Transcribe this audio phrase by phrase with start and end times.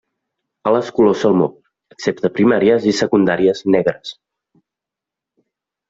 [0.69, 1.49] Ales color salmó,
[1.95, 4.19] excepte primàries i secundàries, negres.